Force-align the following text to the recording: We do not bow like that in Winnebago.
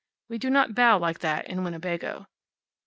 We 0.29 0.39
do 0.39 0.49
not 0.49 0.73
bow 0.73 0.97
like 0.97 1.19
that 1.19 1.45
in 1.47 1.63
Winnebago. 1.63 2.25